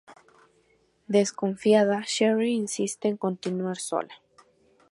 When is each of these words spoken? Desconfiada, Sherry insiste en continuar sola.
Desconfiada, 1.05 2.01
Sherry 2.07 2.53
insiste 2.55 3.07
en 3.07 3.17
continuar 3.17 3.77
sola. 3.77 4.15